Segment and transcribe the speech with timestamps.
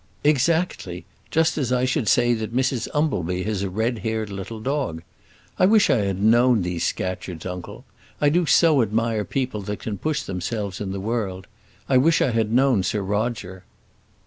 [0.23, 5.03] "Exactly, just as I should say that Mrs Umbleby had a red haired little dog.
[5.59, 7.85] I wish I had known these Scatcherds, uncle.
[8.19, 11.45] I do so admire people that can push themselves in the world.
[11.87, 13.63] I wish I had known Sir Roger."